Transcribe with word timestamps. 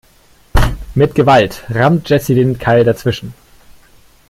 Mit 0.95 1.13
Gewalt 1.13 1.63
rammt 1.69 2.09
Jessy 2.09 2.33
den 2.33 2.57
Keil 2.57 2.83
dazwischen. 2.83 3.35